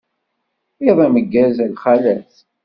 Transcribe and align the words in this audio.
Iḍ 0.89 0.97
ameggaz 1.05 1.57
a 1.65 1.67
lxalat. 1.73 2.33